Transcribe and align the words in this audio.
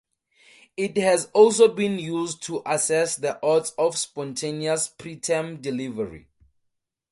It 0.75 0.97
has 0.97 1.25
also 1.31 1.67
been 1.67 1.99
used 1.99 2.41
to 2.45 2.63
assess 2.65 3.17
the 3.17 3.39
odds 3.45 3.69
of 3.77 3.95
spontaneous 3.99 4.89
preterm 4.89 5.61
delivery. 5.61 6.27